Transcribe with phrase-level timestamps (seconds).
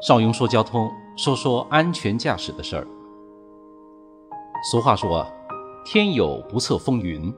[0.00, 2.86] 邵雍说交通，说说安全驾驶的事儿。
[4.70, 5.26] 俗话说，
[5.84, 7.30] 天有不测风云。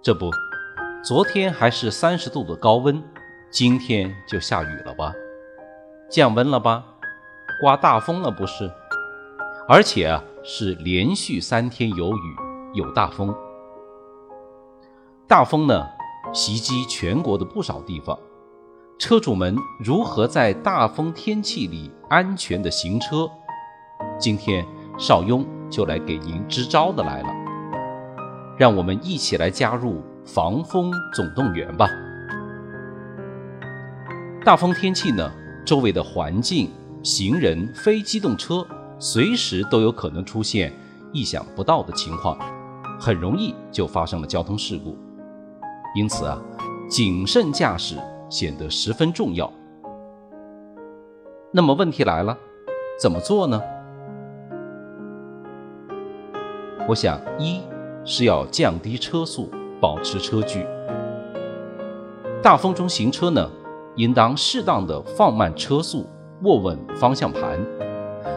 [0.00, 0.30] 这不，
[1.04, 3.02] 昨天还是三十度的高温，
[3.50, 5.12] 今天就下雨了吧？
[6.10, 6.82] 降温了吧？
[7.60, 8.72] 刮大风了不是？
[9.68, 12.36] 而且啊，是连续三天有雨
[12.72, 13.34] 有大风。
[15.26, 15.86] 大风呢，
[16.32, 18.18] 袭击全国的不少地方。
[18.98, 23.28] 车主们如何在大风天气里安全的行车？
[24.18, 24.64] 今天
[24.98, 27.28] 邵雍就来给您支招的来了。
[28.56, 31.86] 让我们一起来加入防风总动员吧。
[34.42, 35.30] 大风天气呢，
[35.66, 36.70] 周围的环境、
[37.02, 38.66] 行人、非机动车
[38.98, 40.72] 随时都有可能出现
[41.12, 42.38] 意想不到的情况，
[42.98, 44.96] 很容易就发生了交通事故。
[45.94, 46.40] 因此啊，
[46.88, 47.98] 谨慎驾驶。
[48.28, 49.52] 显得十分重要。
[51.52, 52.36] 那么问题来了，
[53.00, 53.62] 怎么做呢？
[56.88, 57.60] 我想，一
[58.04, 60.66] 是要降低车速，保持车距。
[62.42, 63.50] 大风中行车呢，
[63.94, 66.06] 应当适当的放慢车速，
[66.42, 67.58] 握稳方向盘，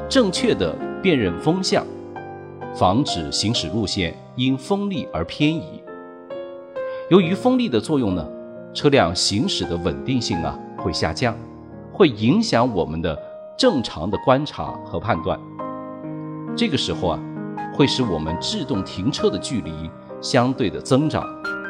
[0.08, 1.86] 正确的辨认风向，
[2.74, 5.84] 防止行驶路线因风力而偏移。
[7.09, 8.39] 由于风力的作用呢。
[8.73, 11.36] 车辆行驶的稳定性啊会下降，
[11.92, 13.17] 会影响我们的
[13.58, 15.39] 正常的观察和判断。
[16.56, 17.20] 这个时候啊，
[17.73, 19.90] 会使我们制动停车的距离
[20.22, 21.24] 相对的增长。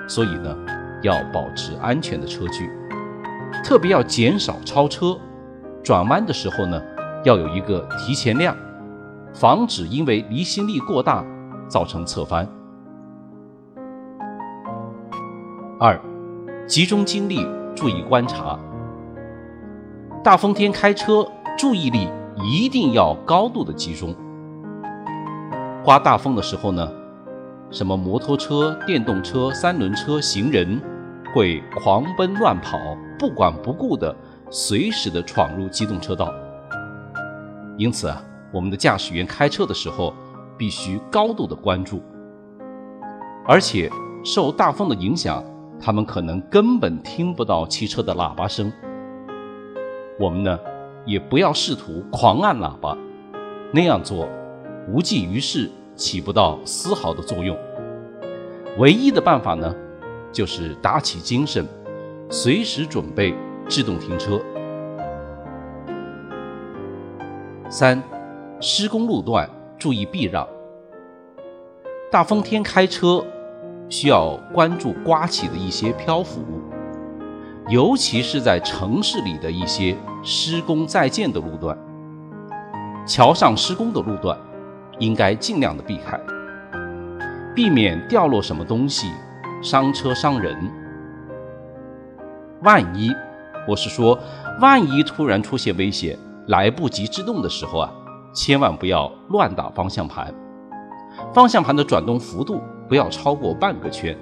[0.07, 0.55] 所以呢，
[1.03, 2.69] 要保持安全的车距，
[3.63, 5.17] 特别要减少超车。
[5.83, 6.81] 转弯的时候呢，
[7.23, 8.55] 要有一个提前量，
[9.33, 11.23] 防止因为离心力过大
[11.67, 12.47] 造成侧翻。
[15.79, 16.08] 二。
[16.69, 17.43] 集中精力，
[17.75, 18.55] 注意观察。
[20.23, 22.07] 大风天开车，注意力
[22.43, 24.15] 一定要高度的集中。
[25.83, 26.87] 刮大风的时候呢，
[27.71, 30.79] 什么摩托车、电动车、三轮车、行人
[31.33, 32.77] 会狂奔乱跑，
[33.17, 34.15] 不管不顾的，
[34.51, 36.31] 随时的闯入机动车道。
[37.77, 38.21] 因此啊，
[38.53, 40.13] 我们的驾驶员开车的时候
[40.55, 41.99] 必须高度的关注，
[43.47, 43.91] 而且
[44.23, 45.43] 受大风的影响。
[45.79, 48.71] 他们可能根本听不到汽车的喇叭声。
[50.19, 50.59] 我们呢，
[51.05, 52.97] 也不要试图狂按喇叭，
[53.71, 54.27] 那样做
[54.89, 57.57] 无济于事，起不到丝毫的作用。
[58.77, 59.73] 唯一的办法呢，
[60.31, 61.65] 就是打起精神，
[62.29, 63.33] 随时准备
[63.67, 64.39] 制动停车。
[67.69, 68.03] 三，
[68.59, 70.45] 施工路段注意避让。
[72.11, 73.25] 大风天开车。
[73.89, 76.61] 需要关注刮起的一些漂浮物，
[77.67, 81.75] 尤其是在城市里的一些施工在建的路段、
[83.05, 84.37] 桥上施工的路段，
[84.99, 86.19] 应该尽量的避开，
[87.55, 89.11] 避免掉落什么东西
[89.61, 90.55] 伤车伤人。
[92.61, 93.11] 万一，
[93.67, 94.19] 我是说，
[94.61, 96.15] 万一突然出现危险，
[96.47, 97.91] 来不及制动的时候啊，
[98.33, 100.31] 千万不要乱打方向盘，
[101.33, 102.61] 方向盘的转动幅度。
[102.89, 104.17] 不要超过半个圈，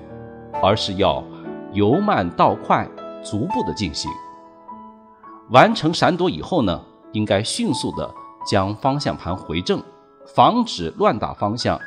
[0.62, 1.24] 而是要
[1.72, 2.86] 由慢到快，
[3.24, 4.12] 逐步的进行。
[5.52, 6.80] 完成闪躲以后呢，
[7.14, 8.14] 应该迅速的
[8.46, 9.82] 将方向盘回正，
[10.36, 11.80] 防止乱打方向，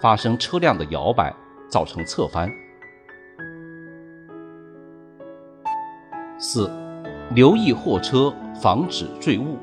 [0.00, 1.32] 发生车辆的摇摆，
[1.68, 2.50] 造成侧翻。
[6.36, 6.68] 四，
[7.30, 9.56] 留意货车，防止坠物。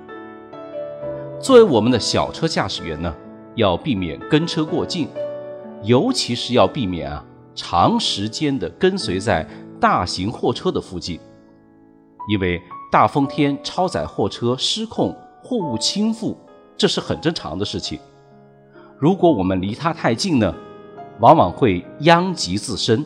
[1.37, 3.13] 作为我们的小车驾驶员呢，
[3.55, 5.09] 要避免跟车过近。
[5.83, 7.23] 尤其是要避免啊
[7.55, 9.47] 长时间的跟随在
[9.79, 11.19] 大型货车的附近，
[12.29, 12.61] 因为
[12.91, 16.35] 大风天超载货车失控，货物倾覆，
[16.77, 17.99] 这是很正常的事情。
[18.99, 20.53] 如果我们离它太近呢，
[21.19, 23.03] 往往会殃及自身。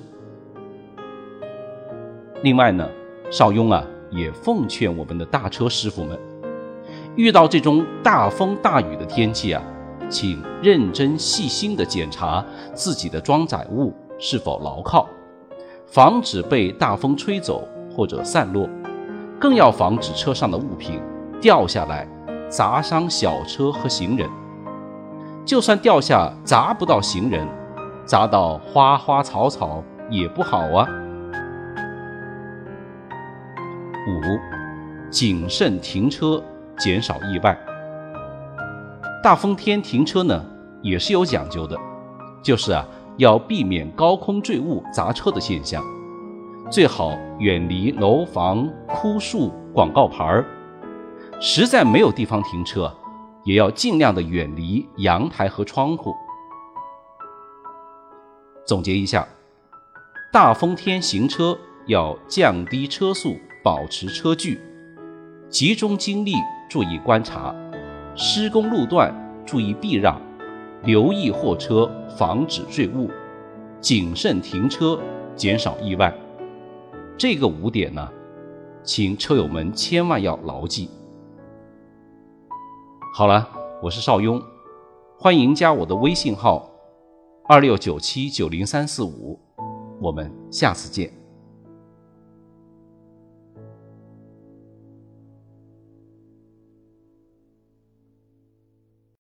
[2.43, 2.87] 另外呢，
[3.31, 3.81] 邵雍啊
[4.11, 6.19] 也奉劝我们的大车师傅们，
[7.15, 9.63] 遇到这种大风大雨的天气啊。
[10.09, 12.43] 请认真细心地检查
[12.73, 15.07] 自己的装载物是否牢靠，
[15.87, 18.69] 防止被大风吹走或者散落。
[19.39, 21.01] 更要防止车上的物品
[21.41, 22.07] 掉下来
[22.49, 24.29] 砸伤小车和行人。
[25.45, 27.45] 就算掉下砸不到行人，
[28.05, 30.87] 砸到花花草草也不好啊。
[34.07, 34.21] 五，
[35.09, 36.41] 谨慎停车，
[36.77, 37.57] 减少意外。
[39.25, 40.45] 大风天停车呢，
[40.83, 41.75] 也是有讲究的，
[42.43, 42.85] 就是啊，
[43.17, 45.83] 要避免高空坠物砸车的现象，
[46.69, 50.45] 最好远离楼房、枯树、广告牌儿。
[51.41, 52.95] 实在没有地方停车，
[53.45, 56.13] 也要尽量的远离阳台和窗户。
[58.63, 59.27] 总结一下，
[60.31, 61.57] 大风天行车
[61.87, 63.35] 要降低车速。
[63.63, 64.61] 保持车距，
[65.49, 66.33] 集中精力
[66.69, 67.55] 注意观察，
[68.17, 69.13] 施工路段
[69.45, 70.21] 注意避让，
[70.83, 73.09] 留意货车，防止坠物，
[73.81, 74.97] 谨慎停车，
[75.35, 76.13] 减少意外。
[77.17, 78.09] 这个五点呢，
[78.83, 80.89] 请车友们千万要牢记。
[83.13, 83.49] 好了，
[83.83, 84.41] 我是邵雍，
[85.19, 86.69] 欢迎加我的微信号
[87.49, 89.37] 二六九七九零三四五，
[89.99, 91.24] 我们下次见。